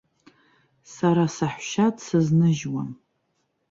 [0.93, 2.89] Сара саҳәшьа дсызныжьуам!